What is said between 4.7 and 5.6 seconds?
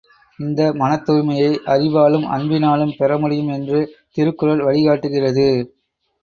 காட்டுகின்றது.